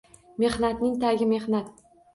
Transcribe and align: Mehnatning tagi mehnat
Mehnatning 0.43 0.97
tagi 1.07 1.31
mehnat 1.37 1.73